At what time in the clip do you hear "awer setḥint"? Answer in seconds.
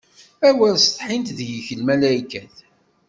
0.47-1.35